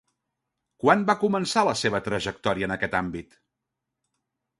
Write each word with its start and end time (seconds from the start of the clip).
Quan 0.83 1.03
va 1.09 1.15
començar 1.23 1.63
la 1.67 1.75
seva 1.81 2.01
trajectòria 2.07 2.71
en 2.71 2.73
aquest 2.77 2.97
àmbit? 3.01 3.37